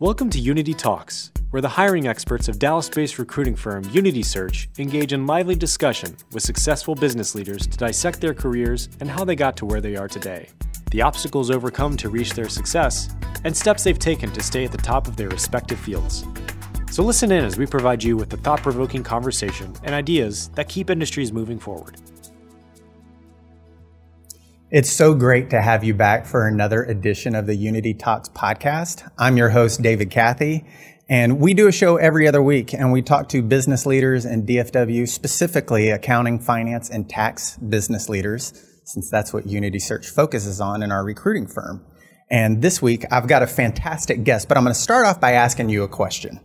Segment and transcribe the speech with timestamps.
[0.00, 4.66] Welcome to Unity Talks, where the hiring experts of Dallas based recruiting firm Unity Search
[4.78, 9.36] engage in lively discussion with successful business leaders to dissect their careers and how they
[9.36, 10.48] got to where they are today,
[10.90, 14.78] the obstacles overcome to reach their success, and steps they've taken to stay at the
[14.78, 16.24] top of their respective fields.
[16.90, 20.70] So listen in as we provide you with the thought provoking conversation and ideas that
[20.70, 22.00] keep industries moving forward.
[24.72, 29.10] It's so great to have you back for another edition of the Unity Talks podcast.
[29.18, 30.64] I'm your host, David Cathey,
[31.08, 34.46] and we do a show every other week and we talk to business leaders and
[34.46, 38.52] DFW, specifically accounting, finance, and tax business leaders,
[38.84, 41.84] since that's what Unity Search focuses on in our recruiting firm.
[42.30, 45.32] And this week, I've got a fantastic guest, but I'm going to start off by
[45.32, 46.38] asking you a question.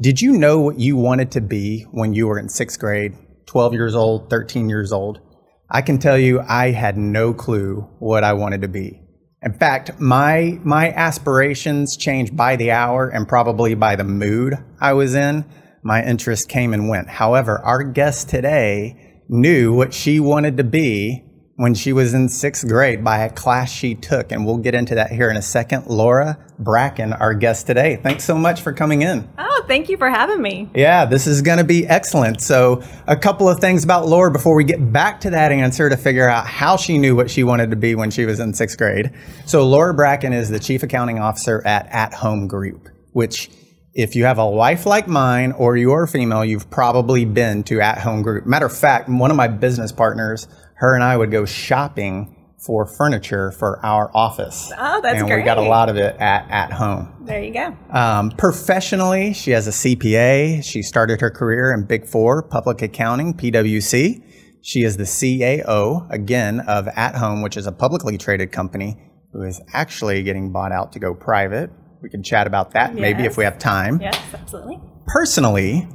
[0.00, 3.72] Did you know what you wanted to be when you were in sixth grade, 12
[3.72, 5.22] years old, 13 years old?
[5.70, 9.02] I can tell you I had no clue what I wanted to be.
[9.42, 14.94] In fact, my, my aspirations changed by the hour and probably by the mood I
[14.94, 15.44] was in.
[15.82, 17.08] My interest came and went.
[17.08, 21.22] However, our guest today knew what she wanted to be
[21.56, 24.32] when she was in sixth grade by a class she took.
[24.32, 25.86] And we'll get into that here in a second.
[25.86, 27.96] Laura Bracken, our guest today.
[27.96, 29.28] Thanks so much for coming in.
[29.68, 30.68] Thank you for having me.
[30.74, 32.40] Yeah, this is going to be excellent.
[32.40, 35.96] So, a couple of things about Laura before we get back to that answer to
[35.96, 38.78] figure out how she knew what she wanted to be when she was in sixth
[38.78, 39.12] grade.
[39.46, 43.50] So, Laura Bracken is the Chief Accounting Officer at At Home Group, which
[43.94, 47.98] if you have a wife like mine or you're female, you've probably been to At
[47.98, 48.46] Home Group.
[48.46, 52.86] Matter of fact, one of my business partners her and I would go shopping for
[52.86, 54.72] furniture for our office.
[54.76, 55.38] Oh, that's and great.
[55.38, 57.14] we got a lot of it at, at home.
[57.20, 57.76] There you go.
[57.90, 60.64] Um, professionally, she has a CPA.
[60.64, 64.22] She started her career in Big Four Public Accounting, PwC.
[64.60, 69.00] She is the CAO, again, of At Home, which is a publicly traded company
[69.32, 71.70] who is actually getting bought out to go private.
[72.02, 73.00] We can chat about that yes.
[73.00, 74.00] maybe if we have time.
[74.00, 74.80] Yes, absolutely.
[75.06, 75.88] Personally,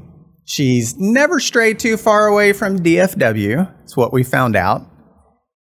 [0.46, 3.72] She's never strayed too far away from DFW.
[3.84, 4.86] It's what we found out.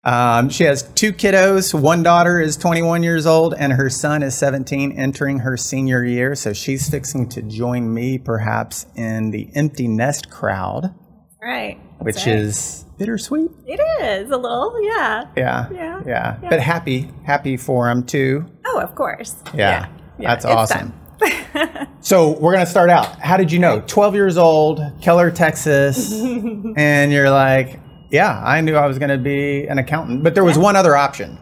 [0.03, 1.79] Um, she has two kiddos.
[1.79, 6.35] One daughter is 21 years old, and her son is 17, entering her senior year.
[6.35, 10.95] So she's fixing to join me, perhaps, in the empty nest crowd.
[11.43, 11.79] Right.
[11.99, 12.29] Which right.
[12.29, 13.51] is bittersweet.
[13.67, 15.25] It is a little, yeah.
[15.37, 15.69] Yeah.
[15.71, 16.03] Yeah.
[16.07, 16.37] Yeah.
[16.43, 16.49] yeah.
[16.49, 18.47] But happy, happy for him too.
[18.67, 19.37] Oh, of course.
[19.55, 19.89] Yeah.
[20.19, 20.29] yeah.
[20.29, 20.95] That's awesome.
[22.01, 23.19] so we're going to start out.
[23.21, 23.83] How did you know?
[23.87, 26.13] 12 years old, Keller, Texas,
[26.77, 27.79] and you're like,
[28.11, 30.97] yeah, I knew I was going to be an accountant, but there was one other
[30.97, 31.39] option.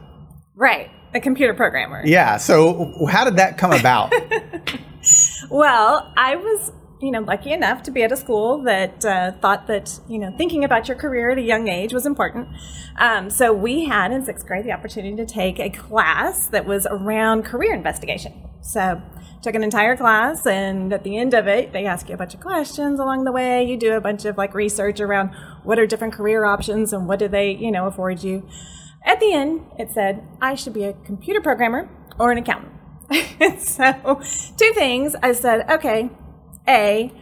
[0.55, 2.03] Right, a computer programmer.
[2.05, 2.37] Yeah.
[2.37, 4.13] So how did that come about?
[5.51, 9.67] well, I was you know, lucky enough to be at a school that uh, thought
[9.69, 12.49] that, you know, thinking about your career at a young age was important.
[12.99, 16.87] Um, so we had in sixth grade the opportunity to take a class that was
[16.91, 18.33] around career investigation.
[18.63, 19.01] So
[19.43, 22.35] took an entire class and at the end of it they ask you a bunch
[22.35, 23.65] of questions along the way.
[23.65, 25.31] You do a bunch of like research around
[25.65, 28.49] what are different career options and what do they you know afford you.
[29.05, 31.89] At the end it said i should be a computer programmer
[32.19, 32.75] or an accountant.
[33.61, 34.21] So
[34.57, 35.15] two things.
[35.23, 36.11] I said okay
[36.69, 37.13] a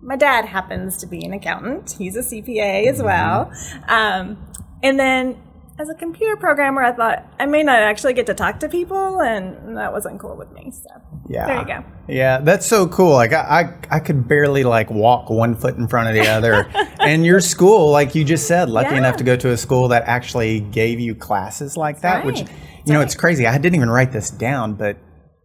[0.00, 1.96] my dad happens to be an accountant.
[1.98, 3.52] He's a cpa as well.
[3.88, 4.38] Um,
[4.82, 5.36] and then
[5.78, 9.20] as a computer programmer, I thought I may not actually get to talk to people,
[9.20, 10.72] and that wasn't cool with me.
[10.72, 10.88] So
[11.28, 11.84] yeah, there you go.
[12.08, 13.12] Yeah, that's so cool.
[13.12, 16.70] Like I, I, I could barely like walk one foot in front of the other.
[17.00, 18.98] and your school, like you just said, lucky yeah.
[18.98, 22.16] enough to go to a school that actually gave you classes like that.
[22.16, 22.26] Right.
[22.26, 22.40] Which
[22.86, 23.46] you know, it's crazy.
[23.46, 24.96] I didn't even write this down, but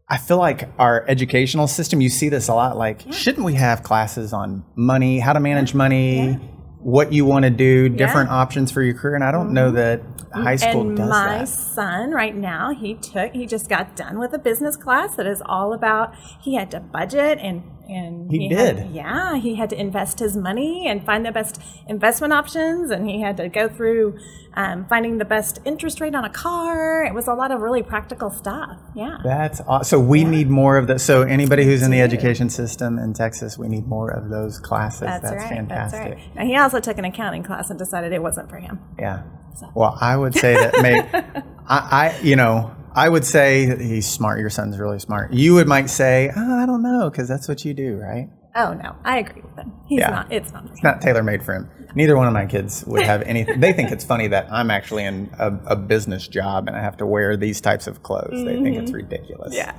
[0.08, 2.78] I feel like our educational system, you see this a lot.
[2.78, 3.14] Like, yeah.
[3.14, 6.40] shouldn't we have classes on money, how to manage money?
[6.84, 8.36] What you want to do, different yeah.
[8.36, 9.16] options for your career.
[9.16, 9.54] And I don't mm-hmm.
[9.54, 10.02] know that
[10.34, 11.48] high school and does my that.
[11.48, 15.42] son right now, he took, he just got done with a business class that is
[15.46, 18.78] all about, he had to budget and and he, he did.
[18.78, 23.10] Had, yeah, he had to invest his money and find the best investment options, and
[23.10, 24.18] he had to go through
[24.54, 27.04] um, finding the best interest rate on a car.
[27.04, 28.80] It was a lot of really practical stuff.
[28.96, 29.84] Yeah, that's awesome.
[29.84, 30.30] So we yeah.
[30.30, 31.02] need more of that.
[31.02, 35.02] So anybody who's in the education system in Texas, we need more of those classes.
[35.02, 35.50] That's, that's right.
[35.50, 36.00] fantastic.
[36.00, 36.36] That's right.
[36.36, 38.80] Now he also took an accounting class and decided it wasn't for him.
[38.98, 39.24] Yeah.
[39.56, 39.70] So.
[39.76, 41.00] Well, I would say that may,
[41.68, 44.40] I, I, you know, I would say he's smart.
[44.40, 45.34] Your son's really smart.
[45.34, 48.30] You would might say, oh, I don't know, because that's what you do, right?
[48.56, 49.72] Oh no, I agree with him.
[49.88, 50.10] He's yeah.
[50.10, 50.32] not.
[50.32, 50.66] It's not.
[50.72, 51.70] It's not tailor made for him.
[51.96, 53.60] Neither one of my kids would have anything.
[53.62, 56.98] they think it's funny that I'm actually in a, a, business job and I have
[56.98, 58.32] to wear these types of clothes.
[58.34, 58.46] Mm-hmm.
[58.46, 58.96] They think it's mm-hmm.
[58.96, 59.56] ridiculous.
[59.56, 59.74] Yeah.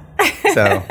[0.54, 0.82] so,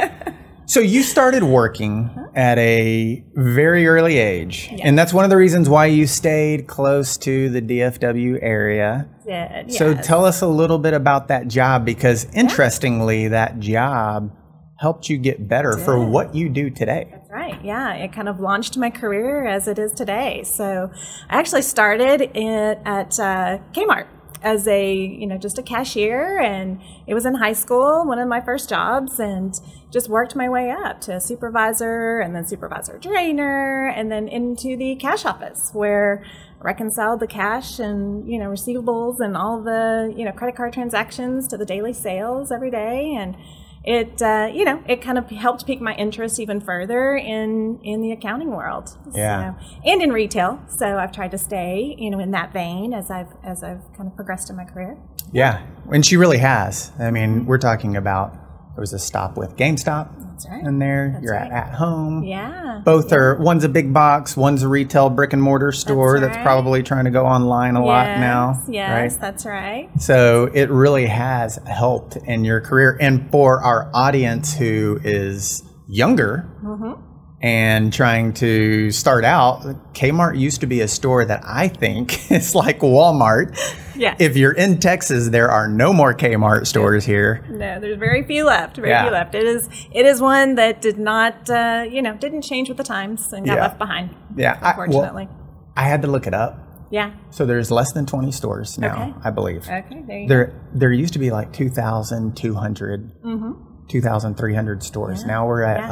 [0.67, 4.81] so you started working at a very early age, yes.
[4.83, 9.73] and that's one of the reasons why you stayed close to the DFW area did.
[9.73, 14.35] So tell us a little bit about that job because interestingly, that job
[14.79, 17.07] helped you get better for what you do today.
[17.11, 17.63] That's right.
[17.63, 20.43] Yeah, it kind of launched my career as it is today.
[20.43, 20.89] So
[21.29, 24.07] I actually started in, at uh, Kmart
[24.43, 28.27] as a you know just a cashier and it was in high school one of
[28.27, 29.59] my first jobs and
[29.91, 34.95] just worked my way up to supervisor and then supervisor trainer and then into the
[34.95, 36.25] cash office where
[36.63, 41.47] reconciled the cash and you know receivables and all the you know credit card transactions
[41.47, 43.13] to the daily sales every day.
[43.15, 43.35] And
[43.83, 48.01] it uh, you know it kind of helped pique my interest even further in in
[48.01, 48.95] the accounting world.
[49.13, 49.55] Yeah.
[49.55, 50.63] so, and in retail.
[50.67, 54.07] So i've tried to stay you know in that vein as i've as i've kind
[54.07, 54.97] of progressed in my career.
[55.33, 56.91] Yeah, and she really has.
[56.99, 58.33] I mean, we're talking about
[58.75, 61.11] there was a stop with GameStop that's right in there.
[61.13, 61.51] That's You're right.
[61.51, 62.23] at at home.
[62.23, 66.35] yeah Both are one's a big box, one's a retail brick and mortar store that's,
[66.35, 66.43] right.
[66.43, 68.61] probably trying to go online a lot now.
[68.67, 69.21] yes right?
[69.21, 72.97] that's right So it really has helped in your career.
[72.99, 77.10] And for our audience who is younger Mm-hmm.
[77.43, 79.61] And trying to start out,
[79.93, 83.57] Kmart used to be a store that I think is like Walmart.
[83.95, 87.43] yeah If you're in Texas, there are no more Kmart stores here.
[87.49, 89.03] no there's very few left very Yeah.
[89.03, 92.69] few left it is it is one that did not uh, you know didn't change
[92.69, 93.61] with the times and got Yeah.
[93.63, 94.57] left behind Yeah.
[94.61, 95.27] I, well, unfortunately
[95.75, 96.59] I had to look it up.
[96.91, 99.13] yeah So there's less than 20 stores now, Okay.
[99.23, 99.63] I believe.
[99.67, 103.51] okay there you go There there used to be like 2,200, mm-hmm.
[103.87, 105.25] 2,300 stores.
[105.25, 105.89] Now we're at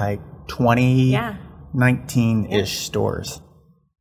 [0.49, 1.11] Mm-hmm.
[1.11, 1.27] Yeah.
[1.29, 1.37] like
[2.07, 2.49] 20, Yeah.
[2.53, 3.41] 19-ish stores.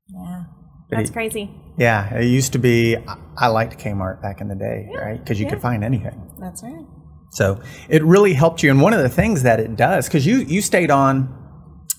[0.09, 0.45] yeah
[0.91, 2.97] that's it- crazy Yeah, it used to be.
[3.37, 5.19] I, liked Kmart back in the day, right?
[5.21, 6.19] Because you could find anything.
[6.41, 6.85] that's right
[7.31, 8.71] So it really helped you.
[8.71, 11.13] And one of the things that it does, because you you stayed on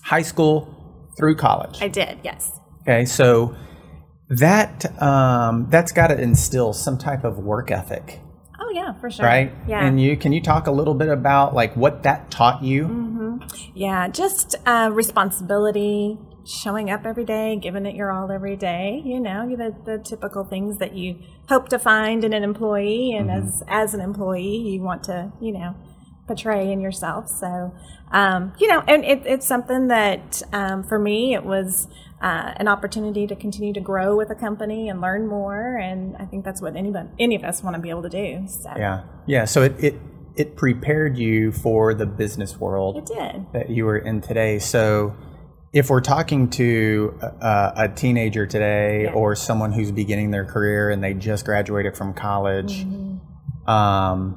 [0.02, 0.54] high school
[1.16, 1.76] through college.
[1.82, 2.42] i did yes
[2.82, 3.54] Okay, so
[4.28, 8.20] that um, that's got to instill some type of work ethic,
[8.70, 9.52] oh yeah for sure right?
[9.66, 12.86] yeah And you can you talk a little bit about like what that taught you?
[13.74, 19.02] Yeah, just uh, responsibility, showing up every day, giving it your all every day.
[19.04, 21.18] You know, the, the typical things that you
[21.48, 25.52] hope to find in an employee, and as as an employee, you want to, you
[25.52, 25.74] know,
[26.30, 27.28] portray in yourself.
[27.28, 27.74] So,
[28.12, 31.88] um, you know, and it, it's something that um, for me, it was.
[32.22, 36.26] Uh, an opportunity to continue to grow with a company and learn more, and I
[36.26, 38.46] think that's what anybody, any of us want to be able to do.
[38.46, 39.46] So Yeah, yeah.
[39.46, 39.94] So it it
[40.36, 42.98] it prepared you for the business world.
[42.98, 43.46] it did.
[43.54, 44.58] that you were in today.
[44.58, 45.14] So,
[45.72, 49.14] if we're talking to a, a teenager today Yeah.
[49.14, 53.70] or someone who's beginning their career and they just graduated from college, Mm-hmm.
[53.70, 54.36] um,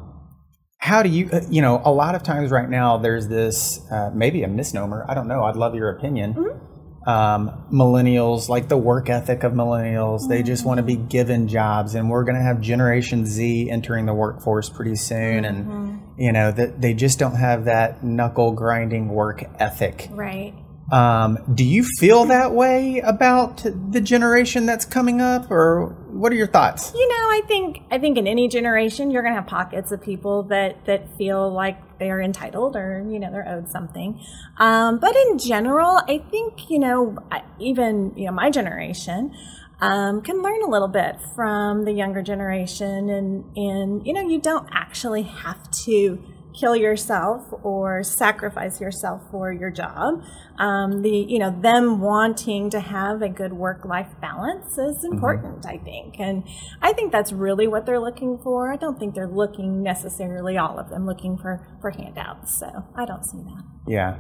[0.83, 4.11] how do you, uh, you know, a lot of times right now there's this uh,
[4.13, 5.05] maybe a misnomer.
[5.07, 5.45] I don't know.
[5.45, 6.33] I'd love your opinion.
[6.33, 7.09] Mm-hmm.
[7.09, 11.95] Um, millennials, like the work ethic of millennials, they just want to be given jobs,
[11.95, 16.21] and we're going to have Generation Z entering the workforce pretty soon, and Mm-hmm.
[16.21, 20.09] you know that they just don't have that knuckle grinding work ethic.
[20.11, 20.53] Right.
[20.93, 26.35] Um, do you feel that way about the generation that's coming up, or what are
[26.35, 26.91] your thoughts?
[26.93, 30.03] You know, I think I think in any generation you're going to have pockets of
[30.03, 34.23] people that that feel like they are entitled or you know they're owed something.
[34.57, 37.17] Um, but in general, I think you know
[37.59, 39.35] even you know my generation
[39.81, 44.39] um, can learn a little bit from the younger generation, and and you know you
[44.39, 46.21] don't actually have to
[46.53, 50.23] kill yourself or sacrifice yourself for your job.
[50.57, 55.65] Um, the you know them wanting to have a good work life balance is important,
[55.65, 56.43] I think, and
[56.81, 58.71] I think that's really what they're looking for.
[58.71, 62.59] I don't think they're looking necessarily all of them looking for for handouts.
[62.59, 63.63] So I don't see that.
[63.87, 64.17] Yeah,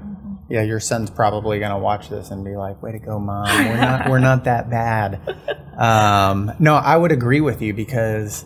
[0.49, 0.63] yeah.
[0.63, 3.47] Your son's probably going to watch this and be like, "Way to go, mom!
[3.47, 5.19] We're not, we're not that bad."
[5.75, 8.45] Um, no, I would agree with you because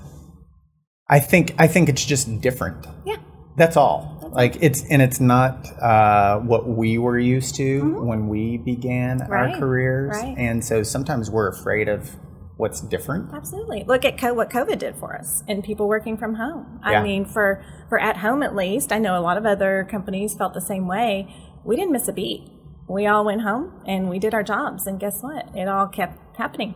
[1.09, 2.85] I think I think it's just different.
[3.05, 3.17] Yeah.
[3.57, 4.13] That's all.
[4.33, 9.31] Like it's and it's not uh, what we were used to when we began Mm-hmm.
[9.31, 10.37] Right, our careers, right.
[10.37, 12.15] and so sometimes we're afraid of
[12.57, 13.33] what's different.
[13.33, 13.83] Absolutely.
[13.87, 16.79] Look at co- what COVID did for us and people working from home.
[16.83, 16.99] Yeah.
[16.99, 20.35] I mean, for for at home at least, I know a lot of other companies
[20.35, 21.33] felt the same way.
[21.63, 22.49] We didn't miss a beat.
[22.89, 25.49] We all went home and we did our jobs, and guess what?
[25.55, 26.75] It all kept happening.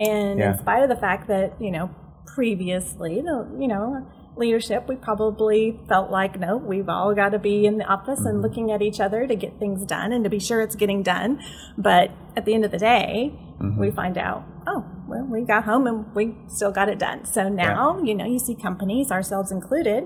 [0.00, 0.52] And Yeah.
[0.52, 1.90] in spite of the fact that you know
[2.34, 4.06] previously, the you know
[4.36, 8.42] leadership, we probably felt like no, we've all got to be in the office and
[8.42, 11.40] looking at each other to get things done and to be sure it's getting done.
[11.78, 13.78] But at the end of the day, mm-hmm.
[13.78, 17.24] we find out, oh, well, we got home and we still got it done.
[17.26, 20.04] So now, you know, you see companies, ourselves included,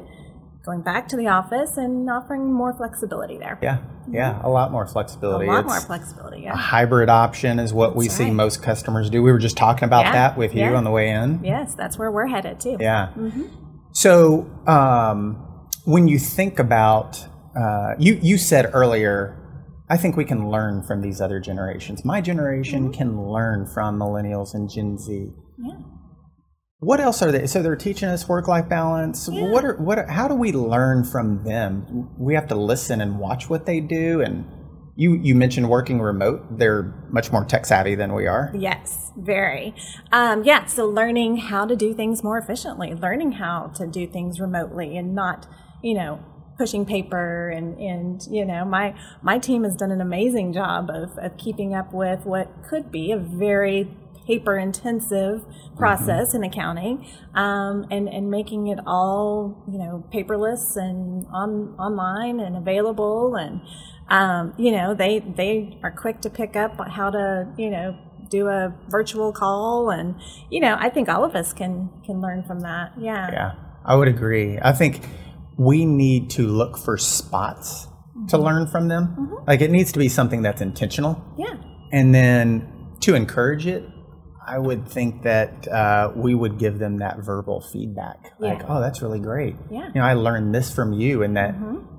[0.65, 3.59] going back to the office and offering more flexibility there.
[3.63, 4.15] Yeah, mm-hmm.
[4.15, 5.47] yeah, a lot more flexibility.
[5.47, 6.47] A lot It's- more flexibility.
[6.47, 8.33] a hybrid option is what we That's see right.
[8.35, 9.23] most customers do.
[9.23, 10.75] We were just talking about Yeah, that with you yeah.
[10.75, 11.41] on the way in.
[11.43, 12.77] Yes, that's where we're headed too.
[12.79, 13.09] Yeah.
[13.17, 13.45] Mm-hmm.
[13.93, 19.37] So, um, when you think about uh, you you said earlier.
[19.89, 22.05] I think we can learn from these other generations.
[22.05, 25.33] My generation can learn from millennials and Gen Z.
[25.59, 25.75] Yeah.
[26.79, 27.49] What else are they?
[27.49, 29.29] So they're teaching us work-life balance.
[29.31, 29.49] Yeah.
[29.49, 29.99] What are what?
[29.99, 32.09] Are, how do we learn from them?
[32.17, 34.21] We have to listen and watch what they do.
[34.21, 34.45] And
[35.01, 36.59] you you mentioned working remote.
[36.59, 38.53] They're much more tech savvy than we are.
[38.55, 39.75] Yes, very.
[40.13, 44.39] Um, yeah, so learning how to do things more efficiently, learning how to do things
[44.41, 45.47] remotely and not,
[45.83, 46.21] you know,
[46.59, 51.17] pushing paper and, and you know, my my team has done an amazing job of,
[51.17, 53.89] of keeping up with what could be a very
[54.27, 55.45] paper intensive
[55.77, 57.05] process in accounting
[57.35, 63.61] um, and, and making it all you know paperless and on online and available and
[64.11, 67.97] um, you know they they are quick to pick up how to you know
[68.29, 70.15] do a virtual call and
[70.51, 73.53] you know I think all of us can can learn from that yeah Yeah,
[73.85, 74.59] I would agree.
[74.63, 75.07] I think
[75.57, 77.87] we need to look for spots
[78.29, 79.37] to learn from them.
[79.47, 81.23] Like it needs to be something that's intentional.
[81.39, 81.55] yeah
[81.93, 82.69] And then
[83.01, 83.83] to encourage it,
[84.51, 88.33] I would think that uh, we would give them that verbal feedback.
[88.41, 89.55] Like, oh, that's really great.
[89.71, 89.87] Yeah.
[89.87, 91.55] You know, I learned this from you, and that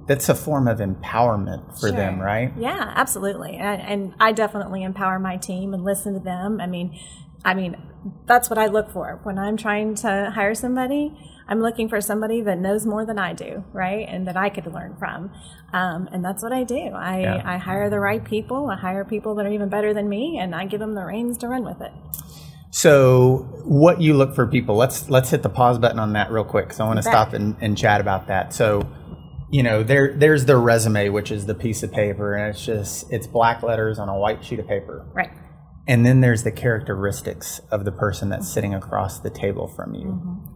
[0.06, 2.52] that's a form of empowerment for them, right?
[2.58, 3.56] Yeah, absolutely.
[3.56, 6.60] And, and I definitely empower my team and listen to them.
[6.60, 7.00] I mean,
[7.46, 7.78] I mean,
[8.26, 11.18] that's what I look for when I'm trying to hire somebody.
[11.48, 14.68] I'm looking for somebody that knows more than I do, right, and that I could
[14.68, 15.32] learn from.
[15.74, 16.92] Um, and that's what I do.
[16.94, 17.42] I, Yeah.
[17.46, 18.70] I hire the right people.
[18.70, 21.38] I hire people that are even better than me, and I give them the reins
[21.40, 21.92] to run with it.
[22.72, 24.76] So, what you look for people?
[24.76, 27.34] Let's let's hit the pause button on that real quick because I want to stop
[27.34, 28.54] and, and chat about that.
[28.54, 28.90] So,
[29.50, 33.12] you know, there there's the resume, which is the piece of paper, and it's just
[33.12, 35.06] it's black letters on a white sheet of paper.
[35.14, 35.32] Right.
[35.86, 40.06] And then there's the characteristics of the person that's sitting across the table from you.
[40.06, 40.51] Mm-hmm.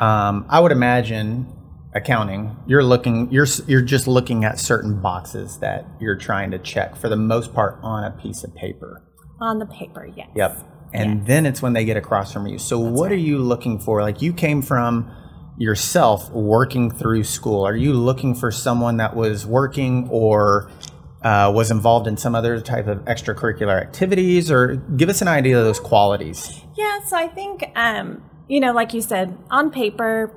[0.00, 1.52] Um, I would imagine
[1.94, 2.56] accounting.
[2.66, 3.30] You're looking.
[3.32, 7.52] You're you're just looking at certain boxes that you're trying to check for the most
[7.52, 9.02] part on a piece of paper.
[9.40, 10.28] On the paper, yes.
[10.34, 10.64] Yep.
[10.92, 12.58] And then it's when they get across from you.
[12.58, 14.02] So what are you looking for?
[14.02, 15.10] Like you came from
[15.58, 17.64] yourself working through school.
[17.64, 20.70] Are you looking for someone that was working or
[21.22, 24.50] uh, was involved in some other type of extracurricular activities?
[24.50, 26.62] Or give us an idea of those qualities.
[26.76, 30.34] Yeah, so I think, um, you know, like you said, on paper,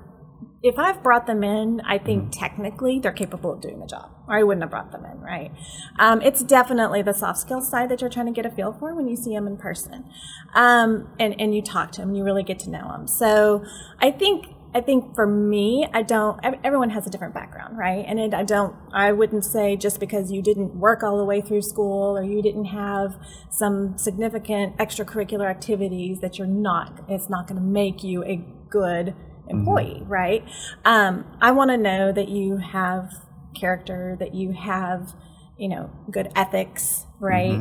[0.64, 4.36] if I've brought them in, I think technically they're capable of doing the job, or
[4.36, 5.52] I wouldn't have brought them in, right?
[5.98, 8.94] Um, it's definitely the soft skills side that you're trying to get a feel for
[8.94, 10.06] when you see them in person,
[10.54, 13.08] um, and and you talk to them, you really get to know them.
[13.08, 13.66] So
[14.00, 16.40] I think I think for me, I don't.
[16.64, 18.06] Everyone has a different background, right?
[18.08, 18.74] And it, I don't.
[18.94, 22.42] I wouldn't say just because you didn't work all the way through school or you
[22.42, 23.18] didn't have
[23.50, 27.04] some significant extracurricular activities that you're not.
[27.10, 28.38] It's not going to make you a
[28.70, 29.14] good
[29.50, 30.48] employee, right?
[30.86, 33.12] Um, I want to know that you have
[33.54, 35.14] character, that you have,
[35.58, 37.52] you know, good ethics, right?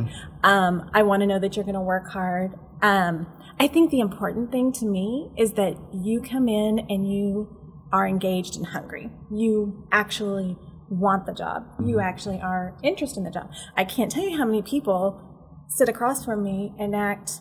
[0.43, 2.53] Um, I want to know that you're going to work hard.
[2.81, 3.27] Um,
[3.61, 7.47] I think the important thing to me is that you come in and you
[7.93, 9.11] are engaged and hungry.
[9.29, 10.57] You actually
[10.89, 11.67] want the job.
[11.79, 11.99] You mm-hmm.
[11.99, 13.51] actually are interested in the job.
[13.77, 15.21] I can't tell you how many people
[15.69, 17.33] sit across from me and act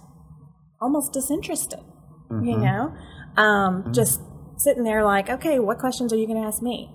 [0.78, 1.80] almost disinterested,
[2.30, 2.64] you mm-hmm.
[2.64, 2.94] know?
[3.42, 3.92] Um, mm-hmm.
[3.92, 4.20] Just
[4.58, 6.90] sitting there like, okay, what questions are you going to ask me?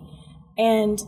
[0.55, 1.01] And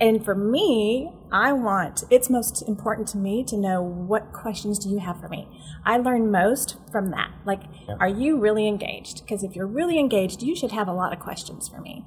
[0.00, 4.90] and for me, I want it's most important to me to know what questions do
[4.90, 5.48] you have for me.
[5.84, 7.30] I learn most from that.
[7.44, 7.62] Like,
[7.98, 9.22] are you really engaged?
[9.22, 12.04] Because if you're really engaged, you should have a lot of questions for me.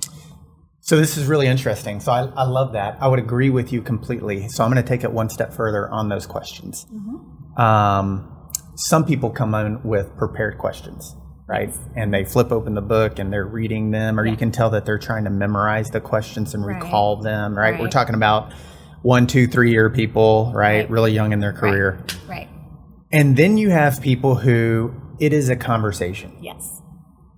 [0.80, 2.00] So this is really interesting.
[2.00, 2.98] So I, I love that.
[3.02, 4.48] I would agree with you completely.
[4.50, 6.86] So I'm going to take it one step further on those questions.
[7.58, 8.32] Um,
[8.76, 11.16] some people come in with prepared questions,
[11.48, 11.74] right?
[11.96, 14.86] And they flip open the book and they're reading them, or you can tell that
[14.86, 16.76] they're trying to memorize the questions and Right.
[16.76, 17.80] recall them, right?
[17.80, 18.54] We're talking about
[19.06, 20.80] one, two, three year people, right?
[20.80, 20.90] Right.
[20.90, 22.00] Really young in their career.
[22.28, 22.50] Right.
[23.12, 26.82] And then you have people who it is a conversation Yes.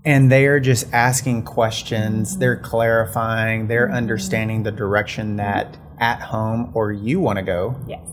[0.05, 6.71] and they are just asking questions they're clarifying they're understanding the direction that at home
[6.73, 8.07] or you want to go Yes.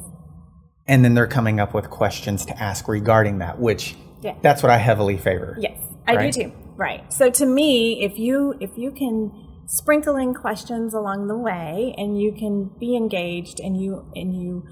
[0.86, 4.34] and then they're coming up with questions to ask regarding that which Yeah.
[4.42, 6.32] that's what i heavily favor Yes, I Right?
[6.32, 6.52] do too.
[6.76, 7.10] Right.
[7.12, 9.30] So to me, if you if you can
[9.66, 14.64] sprinkle in questions along the way and you can be engaged and you and you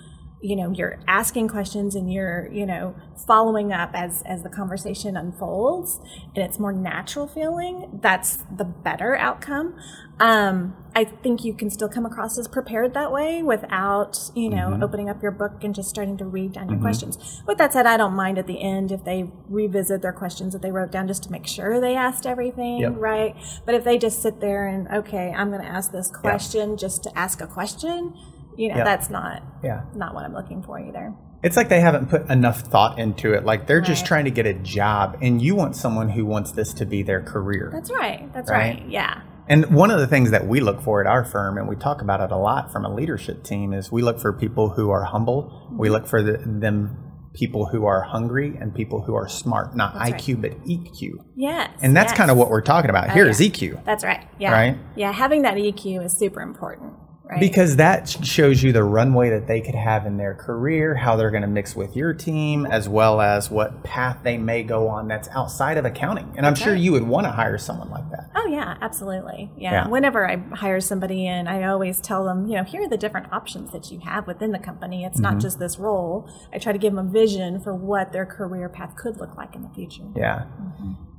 [0.42, 2.94] you know you're asking questions and you're you know
[3.26, 6.00] following up as as the conversation unfolds
[6.34, 9.75] and it's more natural feeling that's the better outcome
[10.18, 14.70] um, i think you can still come across as prepared that way without you know
[14.70, 14.82] mm-hmm.
[14.82, 16.82] opening up your book and just starting to read down your mm-hmm.
[16.82, 20.52] questions with that said i don't mind at the end if they revisit their questions
[20.52, 22.92] that they wrote down just to make sure they asked everything yep.
[22.96, 26.70] right but if they just sit there and okay i'm going to ask this question
[26.70, 26.78] yep.
[26.80, 28.12] just to ask a question
[28.56, 29.85] you know, that's not yeah.
[29.94, 31.14] not what I'm looking for either.
[31.42, 33.44] It's like they haven't put enough thought into it.
[33.44, 33.87] Like they're right.
[33.87, 37.02] just trying to get a job, and you want someone who wants this to be
[37.02, 37.71] their career.
[37.73, 38.32] That's right.
[38.32, 38.78] That's right.
[38.78, 38.88] right.
[38.88, 39.23] Yeah.
[39.49, 42.00] And one of the things that we look for at our firm, and we talk
[42.00, 45.02] about it a lot from a leadership team, is we look for people who are
[45.02, 45.68] humble.
[45.73, 45.94] We mm-hmm.
[45.94, 50.11] look for the, them people who are hungry and people who are smart, not that's
[50.11, 50.42] IQ right.
[50.42, 51.11] but EQ.
[51.35, 51.71] Yes.
[51.80, 52.18] And that's yes.
[52.18, 53.30] kind of what we're talking about oh, here yeah.
[53.30, 53.85] is EQ.
[53.85, 54.26] That's right.
[54.38, 54.52] Yeah.
[54.52, 54.78] Right.
[54.97, 55.12] Yeah.
[55.12, 56.92] Having that EQ is super important.
[57.32, 57.40] Right.
[57.40, 61.30] Because that shows you the runway that they could have in their career, how they're
[61.30, 65.08] going to mix with your team, as well as what path they may go on
[65.08, 66.30] that's outside of accounting.
[66.36, 68.30] And I'm sure you would want to hire someone like that.
[68.36, 69.50] Oh, yeah, absolutely.
[69.56, 69.72] Yeah.
[69.72, 69.88] yeah.
[69.88, 73.32] Whenever I hire somebody in, I always tell them, you know, here are the different
[73.32, 75.04] options that you have within the company.
[75.04, 75.22] It's mm-hmm.
[75.22, 76.28] not just this role.
[76.52, 79.54] I try to give them a vision for what their career path could look like
[79.54, 80.04] in the future.
[80.14, 80.44] Yeah.
[80.60, 81.12] Mm-hmm.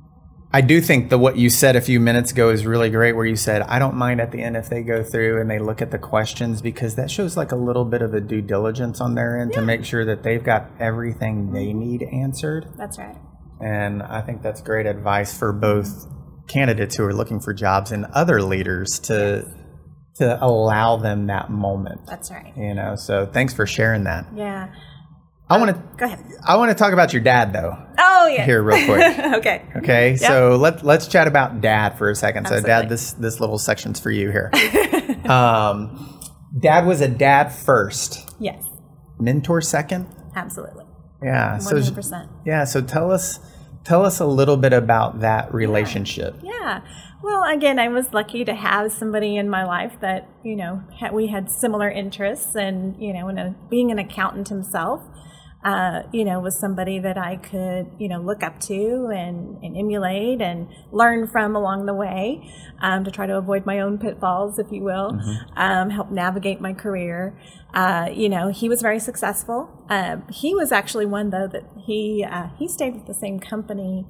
[0.54, 3.26] I do think that what you said a few minutes ago is really great, where
[3.26, 5.82] you said, I don't mind at the end if they go through and they look
[5.82, 9.16] at the questions because that shows like a little bit of a due diligence on
[9.16, 9.58] their end yeah.
[9.58, 12.68] to make sure that they've got everything they need answered.
[12.78, 13.16] That's right.
[13.60, 15.88] And I think that's great advice for both
[16.46, 19.42] candidates who are looking for jobs and other leaders to.
[19.44, 19.60] Yes.
[20.18, 22.02] To allow them that moment.
[22.06, 22.52] That's right.
[22.56, 24.26] You know, so thanks for sharing that.
[24.32, 24.72] Yeah.
[25.54, 26.24] I want to go ahead.
[26.46, 27.76] I want to talk about your dad though.
[27.98, 28.44] Oh yeah.
[28.44, 29.18] Here real quick.
[29.34, 29.64] okay.
[29.76, 30.10] Okay.
[30.12, 30.20] Yep.
[30.20, 32.46] So let let's chat about dad for a second.
[32.46, 32.62] Absolutely.
[32.62, 34.50] So dad, this this little section's for you here.
[35.30, 36.20] um,
[36.58, 38.34] dad was a dad first.
[38.40, 38.62] Yes.
[39.18, 40.06] Mentor second.
[40.34, 40.84] Absolutely.
[41.22, 41.58] Yeah.
[41.58, 42.04] 100%.
[42.04, 42.64] So yeah.
[42.64, 43.38] So tell us
[43.84, 46.36] tell us a little bit about that relationship.
[46.42, 46.50] Yeah.
[46.60, 46.80] yeah.
[47.24, 51.28] Well, again, I was lucky to have somebody in my life that you know we
[51.28, 55.02] had similar interests, and you know, a, being an accountant himself,
[55.64, 59.76] uh, you know, was somebody that I could, you know, look up to and, and
[59.76, 62.46] emulate and learn from along the way
[62.82, 65.58] um, to try to avoid my own pitfalls, if you will, mm-hmm.
[65.58, 67.38] um, help navigate my career.
[67.72, 69.70] Uh, you know, he was very successful.
[69.88, 74.06] Uh, he was actually one though that he uh, he stayed with the same company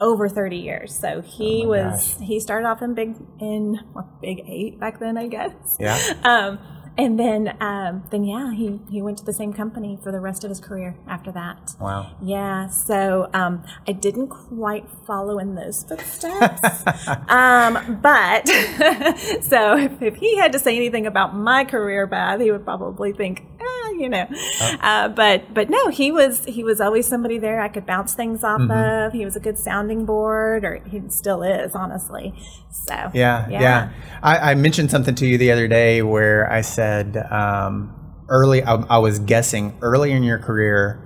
[0.00, 0.96] over 30 years.
[0.96, 2.26] So he oh was gosh.
[2.26, 5.52] he started off in big in well, big eight back then, I guess.
[5.80, 5.98] Yeah.
[6.28, 6.58] Um,
[6.98, 10.44] and then um, then yeah he, he went to the same company for the rest
[10.44, 11.74] of his career after that.
[11.80, 12.16] Wow.
[12.20, 16.60] Yeah so um, i didn't quite follow in those footsteps.
[17.28, 18.48] Um, but
[19.42, 23.12] so if, if, he had to say anything about my career path he would probably
[23.12, 24.76] think ah, you know oh.
[24.80, 28.44] uh, but but no he was he was always somebody there i could bounce things
[28.44, 29.06] off mm-hmm.
[29.06, 32.34] of he was a good sounding board or he still is honestly
[32.70, 33.92] so yeah yeah, yeah.
[34.22, 37.94] I, I mentioned something to you the other day where i said said um,
[38.28, 41.00] early, I, I, was guessing early in your career,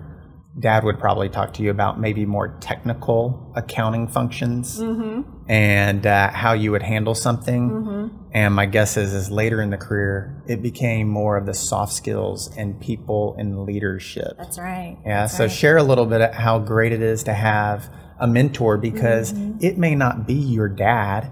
[0.58, 5.22] dad would probably talk to you about maybe more technical accounting functions mm-hmm.
[5.50, 7.70] and uh, how you would handle something.
[7.70, 8.16] Mm-hmm.
[8.32, 11.92] And my guess is, is later in the career, it became more of the soft
[11.92, 14.36] skills and people and leadership.
[14.38, 14.98] That's right.
[15.04, 15.22] Yeah.
[15.22, 15.52] That's so right.
[15.52, 19.58] share a little bit how great it is to have a mentor because mm-hmm.
[19.64, 21.30] it may not be your dad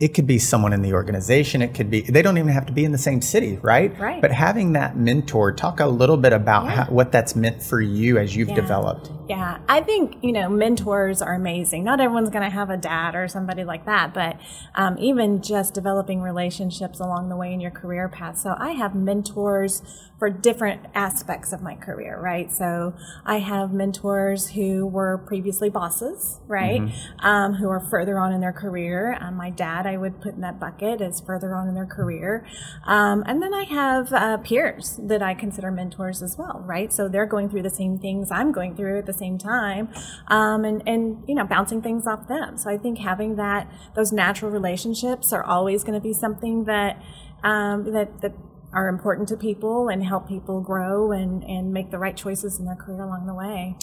[0.00, 2.72] it could be someone in the organization it could be they don't even have to
[2.72, 6.32] be in the same city right right but having that mentor talk a little bit
[6.32, 6.84] about yeah.
[6.84, 8.54] how, what that's meant for you as you've yeah.
[8.54, 12.76] developed yeah i think you know mentors are amazing not everyone's going to have a
[12.76, 14.38] dad or somebody like that but
[14.74, 18.94] um, even just developing relationships along the way in your career path so i have
[18.94, 19.82] mentors
[20.18, 22.52] for different aspects of my career, right?
[22.52, 26.80] So I have mentors who were previously bosses, right?
[26.80, 27.26] Mm-hmm.
[27.26, 29.16] Um, who are further on in their career.
[29.20, 32.44] Um, my dad, I would put in that bucket as further on in their career.
[32.84, 36.92] Um, and then I have uh, peers that I consider mentors as well, right?
[36.92, 39.88] So they're going through the same things I'm going through at the same time,
[40.28, 42.56] um, and and you know bouncing things off them.
[42.56, 47.02] So I think having that those natural relationships are always going to be something that
[47.42, 48.32] um, that that
[48.72, 52.66] are important to people and help people grow and, and make the right choices in
[52.66, 53.76] their career along the way.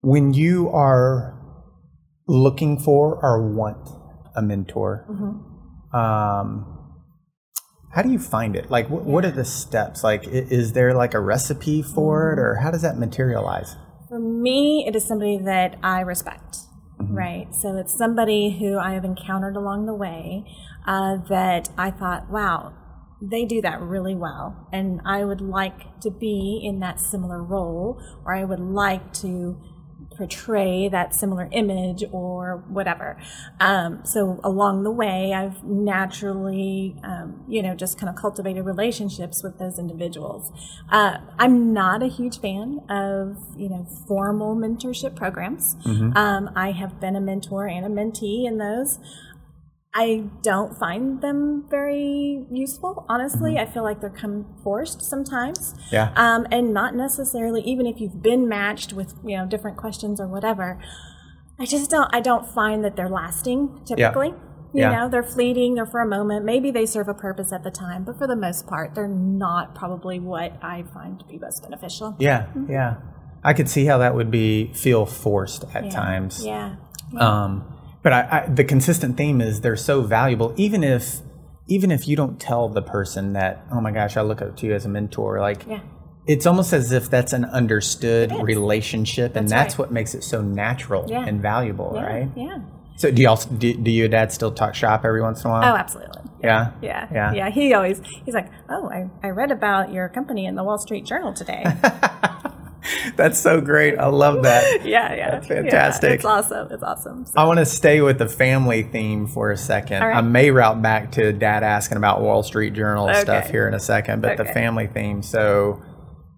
[0.00, 1.38] When you are
[2.26, 3.88] looking for or want
[4.34, 5.96] a mentor, mm-hmm.
[5.96, 6.72] um,
[7.94, 8.70] how do you find it?
[8.70, 10.02] Like, wh- what are the steps?
[10.02, 12.40] Like, is there like a recipe for mm-hmm.
[12.40, 13.76] it, or how does that materialize?
[14.12, 16.58] For me, it is somebody that I respect.
[17.00, 17.14] Mm-hmm.
[17.14, 17.54] Right.
[17.54, 20.44] So it's somebody who I have encountered along the way
[20.86, 22.74] uh, that I thought, wow,
[23.22, 24.68] they do that really well.
[24.70, 29.58] And I would like to be in that similar role, or I would like to
[30.22, 33.16] portray that similar image or whatever.
[33.58, 39.42] Um, so along the way, I've naturally, um, you know, just kind of cultivated relationships
[39.42, 40.52] with those individuals.
[40.88, 45.74] Uh, I'm not a huge fan of, you know, formal mentorship programs.
[46.16, 49.00] Um, I have been a mentor and a mentee in those.
[49.94, 53.58] I don't find them very useful, honestly.
[53.58, 55.74] I feel like they're come forced sometimes.
[55.90, 56.12] Yeah.
[56.16, 60.26] Um, and not necessarily, even if you've been matched with, you know, different questions or
[60.26, 60.80] whatever.
[61.58, 64.28] I just don't, I don't find that they're lasting typically.
[64.28, 64.34] Yeah.
[64.74, 64.92] You Yeah.
[64.92, 66.46] know, they're fleeting, they're for a moment.
[66.46, 69.74] Maybe they serve a purpose at the time, but for the most part, they're not
[69.74, 72.16] probably what I find to be most beneficial.
[72.18, 72.96] Yeah, yeah.
[73.44, 75.90] I could see how that would be feel forced at Yeah.
[75.90, 76.46] times.
[76.46, 76.76] Yeah.
[77.18, 77.64] Um,
[78.02, 81.18] but I, I, the consistent theme is they're so valuable, even if
[81.68, 84.66] even if you don't tell the person that, oh my gosh, I look up to
[84.66, 85.40] you as a mentor.
[85.40, 85.80] Like, Yeah.
[86.26, 89.78] it's almost as if that's an understood relationship, and That's that's right.
[89.86, 91.24] what makes it so natural Yeah.
[91.24, 92.02] and valuable, Yeah.
[92.04, 92.28] right?
[92.36, 92.58] Yeah.
[92.96, 95.50] So, do you also do, do you and dad still talk shop every once in
[95.50, 95.72] a while?
[95.72, 96.22] Oh, absolutely.
[96.42, 97.50] yeah, Yeah, yeah, yeah.
[97.50, 101.04] He always he's like, "Oh, I, I read about your company in the Wall Street
[101.06, 101.64] Journal today."
[103.16, 103.98] That's so great.
[103.98, 104.84] I love that.
[104.84, 106.12] yeah, yeah, That's Yeah, fantastic.
[106.12, 106.68] it's awesome.
[106.70, 107.24] It's awesome.
[107.26, 110.02] So- I want to stay with the family theme for a second.
[110.02, 110.16] Right.
[110.16, 113.20] I may route back to dad asking about Wall Street Journal Okay.
[113.20, 115.22] stuff here in a second, but the family theme.
[115.22, 115.82] So,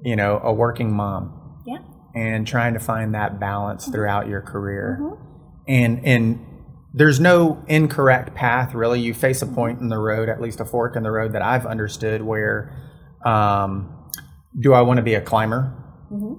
[0.02, 1.78] you know, a working mom yeah,
[2.14, 4.98] and trying to find that balance throughout your career.
[5.00, 5.20] Mm-hmm.
[5.66, 6.46] And and
[6.92, 9.00] there's no incorrect path really.
[9.00, 11.42] You face a point in the road, at least a fork in the road that
[11.42, 12.70] I've understood where
[13.24, 14.10] um,
[14.60, 15.72] do I want to be a climber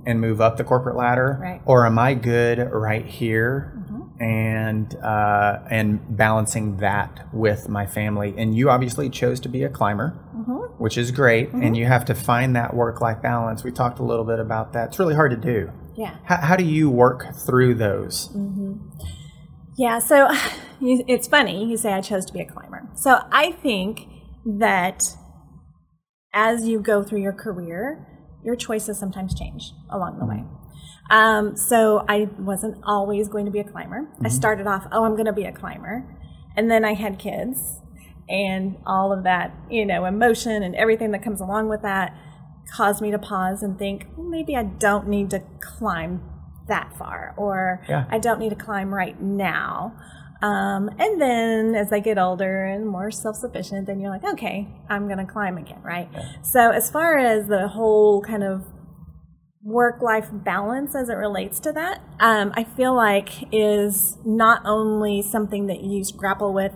[0.05, 1.41] and move up the corporate ladder, Mm-hmm.
[1.43, 1.61] Right.
[1.65, 4.23] or am I good right here Mm-hmm.
[4.23, 8.33] and uh, and balancing that with my family?
[8.37, 10.81] And you obviously chose to be a climber, Mm-hmm.
[10.83, 13.63] which is great, and you have to find that work life balance.
[13.63, 14.89] We talked a little bit about that.
[14.89, 15.71] It's really hard to do.
[15.95, 18.29] yeah, How, how do you work through those?
[19.77, 19.99] yeah.
[19.99, 20.29] So
[20.81, 22.87] it's funny you say I chose to be a climber.
[22.95, 24.07] So I think
[24.59, 25.01] that
[26.33, 28.05] as you go through your career,
[28.45, 30.43] your choices sometimes change along the way.
[31.09, 34.07] Um, so I wasn't always going to be a climber.
[34.23, 36.05] I started off, oh, I'm going to be a climber.
[36.55, 37.81] And then I had kids
[38.29, 42.17] and all of that, you know, emotion and everything that comes along with that
[42.73, 46.23] caused me to pause and think, well, maybe I don't need to climb
[46.67, 48.05] that far or Yeah.
[48.09, 49.95] I don't need to climb right now.
[50.45, 54.67] Um, and then as I get older and more self sufficient, then you're like, okay,
[54.87, 56.07] I'm going to climb again, right?
[56.43, 58.63] So, as far as the whole kind of
[59.63, 65.23] work life balance as it relates to that, um, I feel like is not only
[65.23, 66.73] something that you grapple with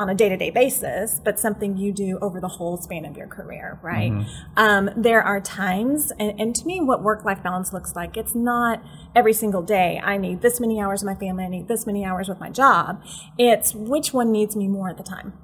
[0.00, 3.18] on a day to day basis, but something you do over the whole span of
[3.18, 4.10] your career, right?
[4.56, 8.34] Um, there are times, and, and to me, what work life balance looks like, it's
[8.34, 8.82] not
[9.14, 12.02] every single day, I need this many hours with my family, I need this many
[12.02, 13.02] hours with my job.
[13.36, 15.34] It's which one needs me more at the time,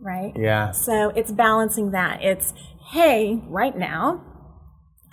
[0.00, 0.32] right?
[0.36, 0.72] Yeah.
[0.72, 2.20] So it's balancing that.
[2.20, 2.52] It's,
[2.90, 4.24] hey, right now,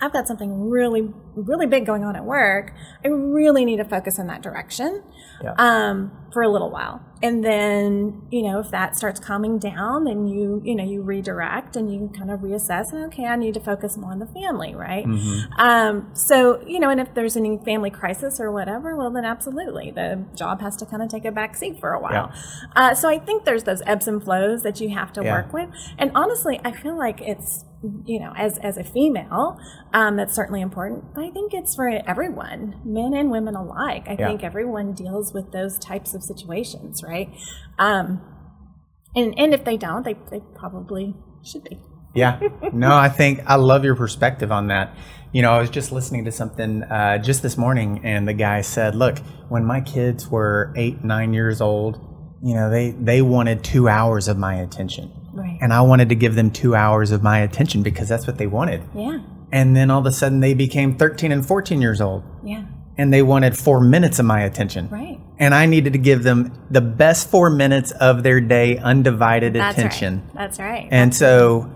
[0.00, 2.72] I've got something really, really big going on at work.
[3.04, 5.02] I really need to focus in that direction
[5.42, 5.54] Yeah.
[5.58, 7.00] um, for a little while.
[7.20, 11.74] And then, you know, if that starts calming down, then you, you know, you redirect
[11.74, 12.92] and you kind of reassess.
[12.92, 15.04] And okay, I need to focus more on the family, right?
[15.58, 19.90] Um, so, you know, and if there's any family crisis or whatever, well, then absolutely,
[19.90, 22.30] the job has to kind of take a back seat for a while.
[22.76, 25.32] Uh, so I think there's those ebbs and flows that you have to Yeah.
[25.32, 25.70] work with.
[25.98, 27.64] And honestly, I feel like it's
[28.04, 29.58] you know, as as a female,
[29.92, 31.14] um, that's certainly important.
[31.14, 34.04] But I think it's for everyone, men and women alike.
[34.08, 34.28] I Yeah.
[34.28, 37.28] think everyone deals with those types of situations, right?
[37.78, 38.20] Um,
[39.14, 41.14] and and if they don't, they they probably
[41.44, 41.78] should be.
[42.14, 42.40] Yeah.
[42.72, 44.94] No, I think I love your perspective on that.
[45.32, 48.60] You know, I was just listening to something uh, just this morning, and the guy
[48.62, 51.98] said, "Look, when my kids were eight, nine years old,
[52.42, 55.58] you know, they they wanted two hours of my attention, Right.
[55.60, 58.46] and I wanted to give them two hours of my attention because that's what they
[58.46, 58.82] wanted.
[58.94, 59.20] Yeah.
[59.50, 62.64] And then all of a sudden, they became thirteen and fourteen years old, Yeah.
[62.98, 64.88] and they wanted four minutes of my attention.
[64.90, 65.18] Right.
[65.38, 69.78] And I needed to give them the best four minutes of their day, undivided That's
[69.78, 70.22] attention.
[70.26, 70.34] right.
[70.34, 70.88] That's right.
[70.90, 71.70] And so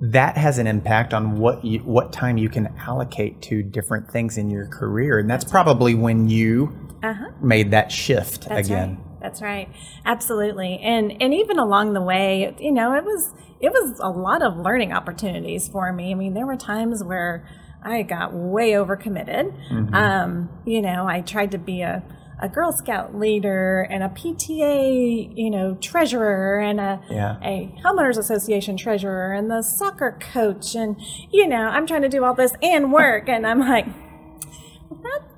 [0.00, 4.36] that has an impact on what you, what time you can allocate to different things
[4.36, 7.30] in your career, and that's probably when you uh-huh.
[7.40, 8.98] made that shift That's again.
[9.20, 9.68] That's right.
[10.04, 10.78] Absolutely.
[10.82, 14.56] And and even along the way, you know, it was it was a lot of
[14.58, 16.10] learning opportunities for me.
[16.12, 17.48] I mean, there were times where
[17.82, 19.52] I got way overcommitted.
[19.70, 19.94] Mm-hmm.
[19.94, 22.02] Um, you know, I tried to be a
[22.38, 27.36] a Girl Scout leader and a PTA, you know, treasurer and a Yeah.
[27.42, 30.96] a homeowners association treasurer and the soccer coach and
[31.30, 33.86] you know, I'm trying to do all this and work and I'm like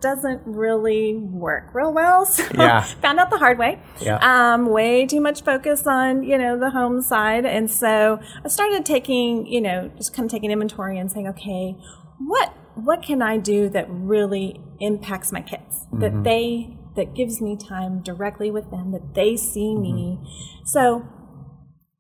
[0.00, 2.26] doesn't really work real well.
[2.38, 2.82] So Yeah.
[3.02, 3.80] found out the hard way.
[4.00, 4.18] Yeah.
[4.20, 7.44] Um, way too much focus on, you know, the home side.
[7.44, 11.76] And so I started taking, you know, just kind of taking inventory and saying, okay,
[12.18, 15.86] what what can I do that really impacts my kids?
[15.92, 20.18] That they that gives me time directly with them, that they see me.
[20.64, 21.06] So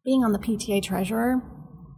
[0.04, 1.42] being on the PTA treasurer,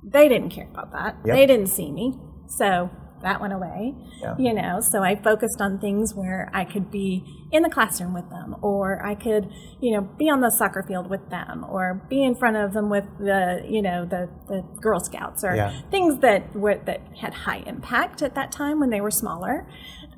[0.05, 1.17] they didn't care about that.
[1.25, 1.37] Yep.
[1.37, 2.19] They didn't see me.
[2.49, 2.91] So
[3.23, 3.95] that went away.
[4.23, 4.35] Yeah.
[4.39, 8.29] You know, so I focused on things where I could be in the classroom with
[8.31, 12.23] them or I could, you know, be on the soccer field with them or be
[12.23, 15.81] in front of them with the, you know, the, the Girl Scouts or Yeah.
[15.91, 19.67] things that were that had high impact at that time when they were smaller.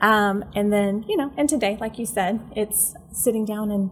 [0.00, 3.90] Um, and then, you know, and today, like you said, it's sitting down and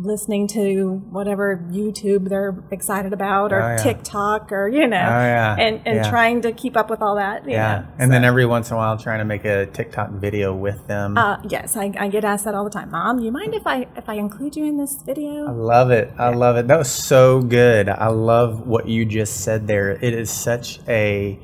[0.00, 3.76] listening to whatever YouTube they're excited about or Oh, yeah.
[3.76, 5.56] TikTok or, you know, Oh, yeah.
[5.58, 6.08] and, and Yeah.
[6.10, 7.44] trying to keep up with all that.
[7.44, 7.80] you Yeah.
[7.80, 10.86] know, And then every once in a while trying to make a TikTok video with
[10.86, 11.18] them.
[11.18, 12.90] Uh, yes, I, I get asked that all the time.
[12.92, 15.48] Mom, you mind if I if I include you in this video?
[15.48, 16.12] I love it.
[16.16, 16.68] I love it.
[16.68, 17.88] That was so good.
[17.88, 19.90] I love what you just said there.
[20.00, 21.38] It is such a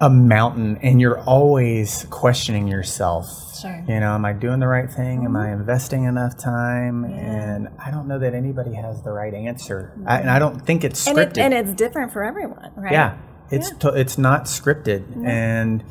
[0.00, 3.26] a mountain and you're always questioning yourself.
[3.60, 3.84] Sure.
[3.88, 5.24] You know, am I doing the right thing?
[5.24, 5.60] Am I mm-hmm.
[5.60, 7.04] investing enough time?
[7.04, 9.92] And I don't know that anybody has the right answer.
[10.06, 10.54] I, and I mm-hmm.
[10.54, 11.30] don't think it's And scripted.
[11.30, 12.92] it, and it's different for everyone, right?
[12.92, 13.18] Yeah,
[13.50, 15.26] it's To, it's not scripted, mm-hmm.
[15.26, 15.84] and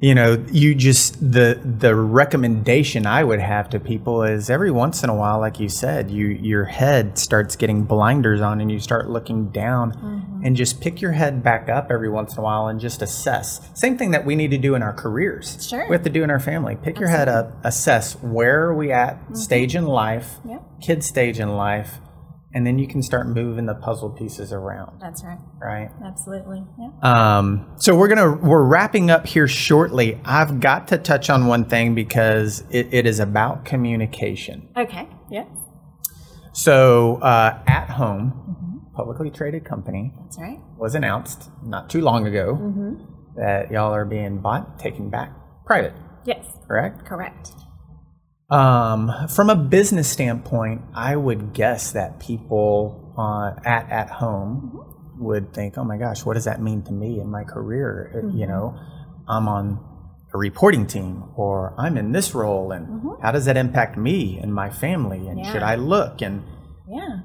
[0.00, 5.02] you know, you just the the recommendation I would have to people is every once
[5.02, 8.78] in a while, like you said, you your head starts getting blinders on, and you
[8.80, 10.44] start looking down, Mm-hmm.
[10.44, 13.68] and just pick your head back up every once in a while and just assess.
[13.74, 15.66] Same thing that we need to do in our careers.
[15.66, 15.86] Sure.
[15.88, 16.76] we have to do in our family.
[16.76, 20.50] Pick your head up, assess where are we at stage in life, Mm-hmm.
[20.50, 20.62] Yep.
[20.82, 21.98] kid stage in life,
[22.56, 24.98] and then you can start moving the puzzle pieces around.
[24.98, 25.38] That's right.
[25.60, 25.90] Right.
[26.02, 26.64] Absolutely.
[26.78, 26.88] Yeah.
[27.02, 30.18] Um, so we're gonna we're wrapping up here shortly.
[30.24, 34.70] I've got to touch on one thing because it, it is about communication.
[34.74, 35.06] Okay.
[35.30, 35.48] Yes.
[36.54, 40.58] So uh, at home, publicly traded company That's right.
[40.78, 42.94] was announced not too long ago mm-hmm.
[43.36, 45.30] that y'all are being bought, taken back,
[45.66, 45.92] private.
[46.24, 46.46] Yes.
[46.66, 47.04] Correct.
[47.04, 47.50] Correct.
[48.48, 54.84] Um, from a business standpoint, I would guess that people uh, at at home
[55.18, 58.28] would think, "Oh my gosh, what does that mean to me in my career?" Uh,
[58.36, 58.78] You know,
[59.26, 59.80] I'm on
[60.32, 62.86] a reporting team, or I'm in this role, and
[63.20, 65.26] how does that impact me and my family?
[65.26, 66.22] And should I look?
[66.22, 66.42] And
[66.88, 67.20] Yeah.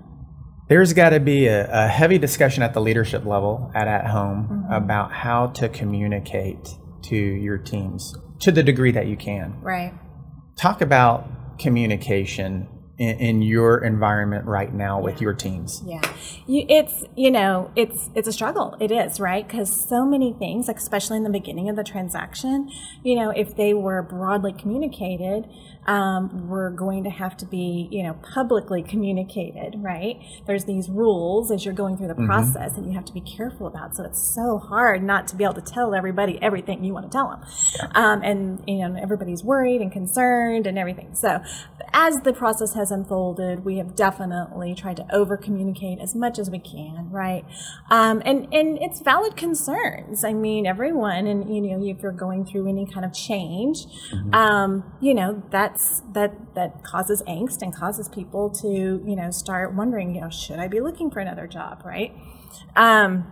[0.69, 4.65] there's got to be a, a heavy discussion at the leadership level at at home
[4.71, 6.67] about how to communicate
[7.03, 9.93] to your teams to the degree that you can Right.
[10.55, 11.27] Talk about
[11.59, 12.67] communication
[13.01, 15.81] in, in your environment right now with your teams.
[15.85, 16.01] Yeah,
[16.45, 18.77] you, it's you know it's it's a struggle.
[18.79, 22.69] It is right because so many things, like especially in the beginning of the transaction,
[23.03, 25.47] you know, if they were broadly communicated,
[25.87, 29.75] um, were going to have to be you know publicly communicated.
[29.77, 30.19] Right?
[30.45, 33.67] There's these rules as you're going through the process, and you have to be careful
[33.67, 33.95] about.
[33.95, 37.15] So it's so hard not to be able to tell everybody everything you want to
[37.15, 41.15] tell them, um, and you know everybody's worried and concerned and everything.
[41.15, 41.41] So
[41.93, 46.49] as the process has unfolded, we have definitely tried to over communicate as much as
[46.49, 47.45] we can, right?
[47.89, 50.23] Um, and and it's valid concerns.
[50.23, 53.85] I mean, everyone, and you know, if you're going through any kind of change,
[54.33, 59.73] um, you know, that's that that causes angst and causes people to you know start
[59.73, 62.13] wondering, you know, should I be looking for another job, right?
[62.75, 63.25] Um,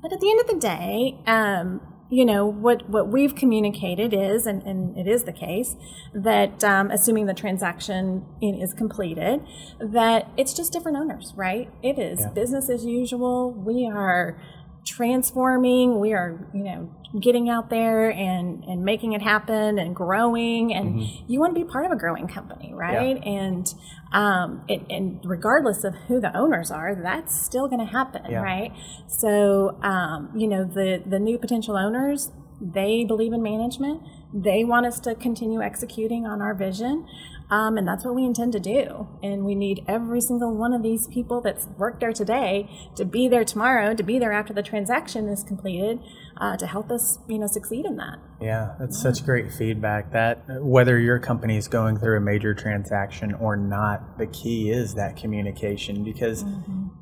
[0.00, 4.46] but at the end of the day, um, you know, what, what we've communicated is,
[4.46, 5.76] and, and it is the case,
[6.12, 9.40] that um, assuming the transaction in, is completed,
[9.80, 11.70] that it's just different owners, right?
[11.82, 12.28] It is Yeah.
[12.34, 13.52] business as usual.
[13.52, 14.36] We are
[14.84, 16.00] transforming.
[16.00, 16.90] We are, you know,
[17.20, 20.74] getting out there and, and making it happen and growing.
[20.74, 23.22] And you want to be part of a growing company, right?
[23.22, 23.72] And
[24.12, 28.42] um, it, and regardless of who the owners are, that's still going to happen, Yeah.
[28.42, 28.72] right?
[29.08, 34.02] So, um, you know, the the new potential owners, they believe in management.
[34.32, 37.06] They want us to continue executing on our vision.
[37.50, 39.08] Um, and that's what we intend to do.
[39.22, 43.28] And we need every single one of these people that's worked there today to be
[43.28, 46.00] there tomorrow, to be there after the transaction is completed,
[46.38, 48.18] uh, to help us, you know, succeed in that.
[48.40, 50.12] Yeah, that's such great feedback.
[50.12, 54.94] That whether your company is going through a major transaction or not, the key is
[54.94, 56.44] that communication because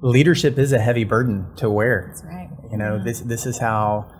[0.01, 2.07] leadership is a heavy burden to wear.
[2.09, 2.51] That's right.
[2.71, 4.11] You know, this this is how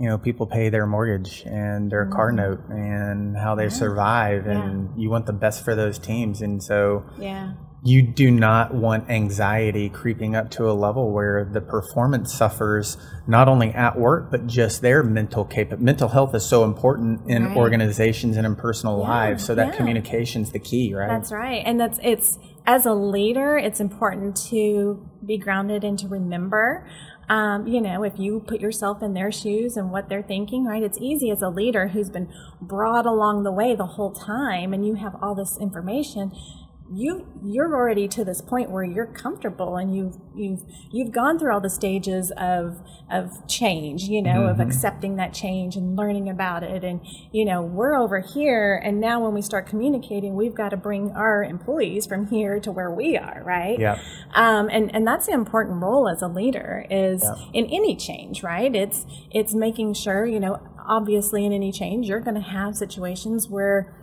[0.00, 2.36] you know people pay their mortgage and their car mm.
[2.36, 7.04] note and how they survive and you want the best for those teams and so
[7.18, 7.52] Yeah.
[7.84, 13.46] you do not want anxiety creeping up to a level where the performance suffers not
[13.46, 17.56] only at work but just their mental cap mental health is so important in Right.
[17.58, 19.76] organizations and in personal lives so that yeah.
[19.76, 21.62] communication's the key right That's right.
[21.66, 26.86] And that's it's as a leader, it's important to be grounded and to remember.
[27.30, 30.82] Um, you know, if you put yourself in their shoes and what they're thinking, right?
[30.82, 32.28] It's easy as a leader who's been
[32.60, 36.32] brought along the way the whole time and you have all this information.
[36.92, 41.52] You you're already to this point where you're comfortable and you've you've you've gone through
[41.52, 46.62] all the stages of of change, you know, of accepting that change and learning about
[46.64, 46.82] it.
[46.82, 47.00] And,
[47.32, 51.12] you know, we're over here and now when we start communicating, we've got to bring
[51.12, 53.78] our employees from here to where we are, right?
[53.78, 54.00] Yeah.
[54.34, 58.74] Um, and, and that's the important role as a leader is in any change, right?
[58.74, 63.48] It's it's making sure, you know, obviously in any change, you're going to have situations
[63.48, 63.94] where,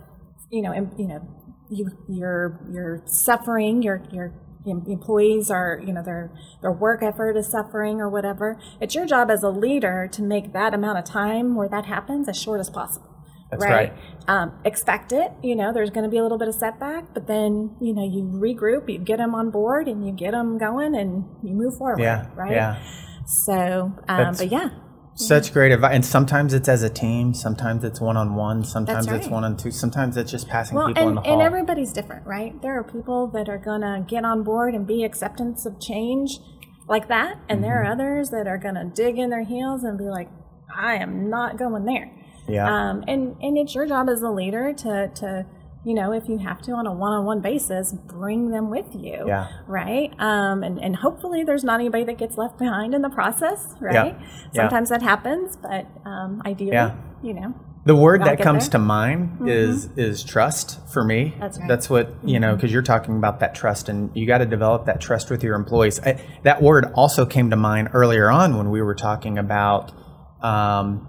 [0.50, 1.37] you know, you know,
[1.70, 4.34] you you're you're suffering, your your
[4.66, 8.58] employees are, you know, their their work effort is suffering or whatever.
[8.80, 12.28] It's your job as a leader to make that amount of time where that happens
[12.28, 13.14] as short as possible.
[13.50, 13.92] That's right.
[14.26, 15.32] Um, expect it.
[15.42, 18.04] You know, there's going to be a little bit of setback, but then you know
[18.04, 21.76] you regroup, you get them on board, and you get them going, and you move
[21.78, 21.98] forward.
[22.00, 22.52] yeah Right.
[22.52, 22.82] yeah
[23.26, 24.68] So, um, but yeah,
[25.18, 25.94] Such great advice.
[25.94, 29.44] And sometimes it's as a team, sometimes it's one on one, sometimes That's it's one
[29.44, 31.32] on two, sometimes it's just passing well, people in and, the hall.
[31.32, 32.60] and everybody's different, right?
[32.62, 36.38] There are people that are going to get on board and be acceptance of change
[36.88, 37.92] like that, and there are Mm-hmm.
[38.00, 40.28] others that are going to dig in their heels and be like,
[40.74, 42.10] "I am not going there."
[42.48, 42.66] yeah.
[42.66, 45.44] Um, and and it's your job as a leader to to
[45.88, 49.48] you know if you have to on a one-on-one basis bring them with you Yeah.
[49.66, 53.60] right um, and and hopefully there's not anybody that gets left behind in the process
[53.80, 54.62] right Yeah.
[54.62, 56.94] sometimes that happens but um, ideally Yeah.
[57.22, 57.54] you know
[57.86, 58.80] The word that comes there.
[58.80, 58.88] Mm-hmm.
[58.88, 58.94] to
[59.46, 61.20] mind is is trust for me.
[61.40, 61.68] That's right.
[61.70, 64.84] That's what you know because you're talking about that trust, and you got to develop
[64.90, 65.98] that trust with your employees.
[66.00, 69.92] I, that word also came to mind earlier on when we were talking about
[70.42, 71.07] um,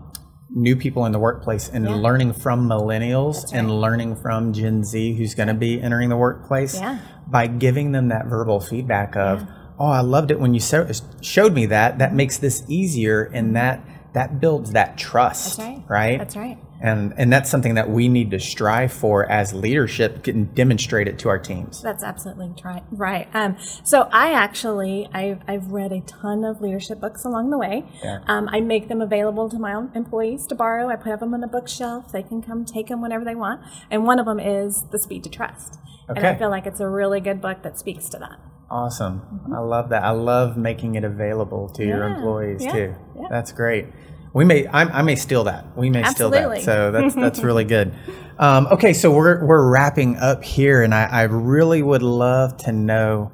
[0.53, 1.95] new people in the workplace and Yeah.
[1.95, 6.75] learning from millennials and learning from Gen Z who's going to be entering the workplace
[6.79, 6.97] Yeah.
[7.27, 9.45] by giving them that verbal feedback of,
[9.79, 10.88] "Oh, I loved it when you so-
[11.21, 11.99] showed me that.
[11.99, 13.53] That makes this easier, and mm-hmm.
[13.55, 13.81] that
[14.13, 15.84] that builds that trust." That's right.
[15.88, 20.28] Right that's right and and that's something that we need to strive for as leadership
[20.28, 23.28] and demonstrate it to our teams That's absolutely try- right.
[23.34, 27.86] Um, so I actually I've, I've read a ton of leadership books along the way.
[28.04, 28.19] Yeah.
[28.28, 30.89] Um, I make them available to my own employees to borrow.
[30.89, 32.12] I put them on a bookshelf.
[32.12, 33.62] They can come take them whenever they want.
[33.91, 35.80] And one of them is The Speed of Trust.
[36.08, 38.39] And I feel like it's a really good book that speaks to that.
[38.71, 39.21] Awesome.
[39.53, 40.03] I love that.
[40.03, 42.10] I love making it available to your Mm-hmm.
[42.10, 42.95] Yeah, employees yeah, too.
[43.19, 43.27] Yeah.
[43.29, 43.88] that's great.
[44.34, 45.75] We may I, I may steal that.
[45.75, 46.62] We may steal that.
[46.62, 47.93] So that's that's really good.
[48.38, 52.71] Um, okay so we're we're wrapping up here and I, I really would love to
[52.71, 53.32] know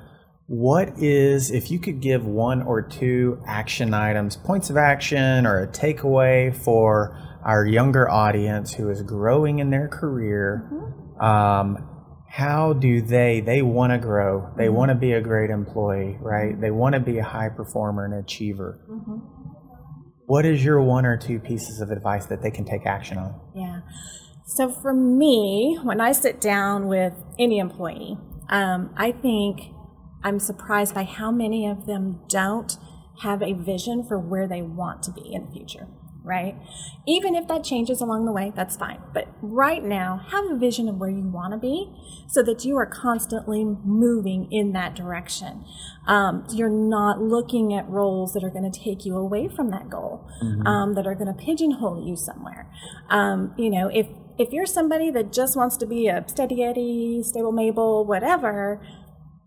[0.48, 5.62] what is if you could give one or two action items points of action or
[5.62, 10.68] a takeaway for our younger audience who is growing in their career
[11.20, 11.88] um,
[12.36, 14.52] how do they they want to grow.
[14.58, 16.60] They want to be a great employee right?
[16.60, 18.78] They want to be a high performer and achiever.
[20.26, 23.40] What is your one or two pieces of advice that they can take action on?
[23.56, 23.82] Yeah.
[24.48, 28.18] So for me, when I sit down with any employee,
[28.50, 29.62] um, I think
[30.22, 32.76] I'm surprised by how many of them don't
[33.22, 35.88] have a vision for where they want to be in the future,
[36.26, 36.56] right?
[37.08, 39.00] Even if that changes along the way, that's fine.
[39.14, 41.92] But right now, have a vision of where you want to be
[42.28, 45.64] so that you are constantly moving in that direction.
[46.08, 49.90] Um, you're not looking at roles that are going to take you away from that
[49.90, 50.28] goal,
[50.66, 52.70] um, that are going to pigeonhole you somewhere.
[53.10, 54.08] Um, you know, if
[54.38, 58.86] if you're somebody that just wants to be a steady Eddie, stable Mabel, whatever,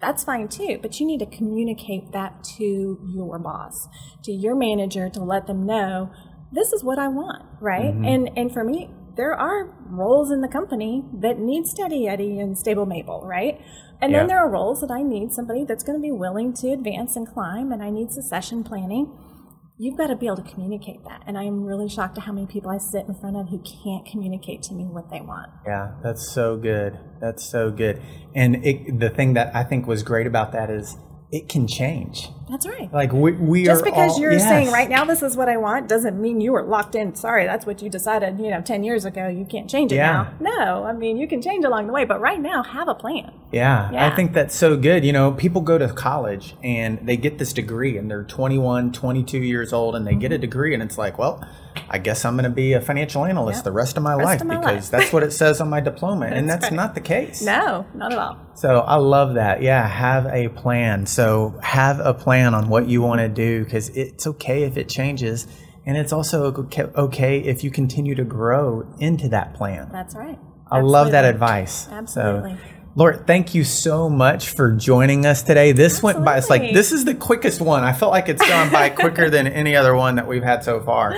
[0.00, 0.78] that's fine too.
[0.80, 3.88] But you need to communicate that to your boss,
[4.22, 6.10] to your manager, to let them know
[6.52, 7.94] this is what I want, right?
[7.94, 8.04] Mm-hmm.
[8.04, 12.56] And and for me, there are roles in the company that need steady Eddie and
[12.56, 13.60] stable Mabel, right?
[14.00, 14.18] And Yeah.
[14.18, 17.16] then there are roles that I need somebody that's going to be willing to advance
[17.16, 19.10] and climb, and I need succession planning.
[19.80, 21.22] You've got to be able to communicate that.
[21.26, 23.58] And I am really shocked at how many people I sit in front of who
[23.58, 25.50] can't communicate to me what they want.
[25.64, 26.98] Yeah, that's so good.
[27.20, 28.02] That's so good.
[28.34, 30.96] And it, the thing that I think was great about that is
[31.30, 32.28] it can change.
[32.48, 32.90] That's right.
[32.90, 34.44] Like we, we Just because all- you're yes.
[34.48, 37.14] saying right now this is what I want doesn't mean you are locked in.
[37.14, 39.28] Sorry, that's what you decided, you know, 10 years ago.
[39.28, 40.30] You can't change it Yeah.
[40.40, 40.50] now.
[40.56, 43.30] No, I mean, you can change along the way, but right now, have a plan.
[43.52, 45.04] Yeah, I think that's so good.
[45.04, 49.38] You know, people go to college and they get this degree and they're 21, 22
[49.38, 51.46] years old and they get a degree and it's like, well,
[51.90, 53.64] I guess I'm going to be a financial analyst Yep.
[53.64, 55.00] the rest of my Rest life of my because life.
[55.00, 56.26] that's what it says on my diploma.
[56.32, 56.76] and That's that's right.
[56.76, 57.42] not the case.
[57.42, 58.36] No, not at all.
[58.54, 59.62] So I love that.
[59.62, 61.06] Yeah, have a plan.
[61.06, 64.88] So have a plan on what you want to do because it's okay if it
[64.88, 65.46] changes.
[65.86, 66.52] And it's also
[66.96, 69.88] okay- if you continue to grow into that plan.
[69.90, 70.38] That's right.
[70.70, 71.88] I love that advice.
[71.90, 72.52] Absolutely.
[72.56, 72.58] So,
[72.94, 75.70] Laura, thank you so much for joining us today.
[75.70, 77.84] This went by, it's like, this is the quickest one.
[77.84, 80.80] I felt like it's gone by quicker than any other one that we've had so
[80.80, 81.14] far.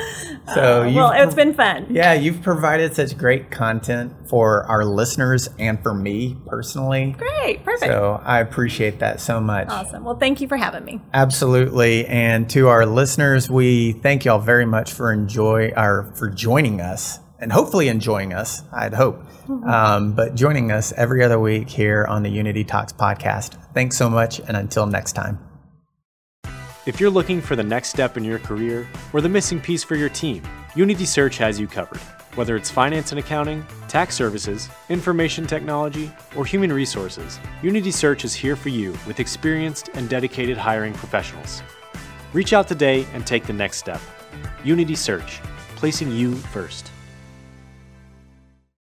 [0.55, 1.87] So, uh, you've Well, it's been fun.
[1.89, 7.14] yeah, you've provided such great content for our listeners and for me personally.
[7.16, 7.64] Great.
[7.64, 7.91] Perfect.
[7.91, 9.68] So I appreciate that so much.
[9.68, 10.05] awesome.
[10.05, 11.01] Well, thank you for having me.
[11.14, 12.05] Absolutely.
[12.07, 17.21] And to our listeners, we thank y'all very much for enjoy our for joining us
[17.41, 19.24] and hopefully enjoying us, I'd hope.
[19.49, 23.57] Um, but joining us every other week here on the Unity Talks podcast.
[23.74, 24.38] Thanks so much.
[24.41, 25.38] And until next time.
[26.86, 29.97] If you're looking for the next step in your career or the missing piece for
[29.97, 30.43] your team,
[30.74, 32.01] Unity Search has you covered.
[32.36, 38.34] Whether it's finance and accounting, tax services, information technology, or human resources, Unity Search is
[38.34, 41.62] here for you with experienced and dedicated hiring professionals.
[42.32, 44.01] Reach out today and take the next step.
[44.64, 45.41] Unity Search,
[45.74, 46.89] placing you first.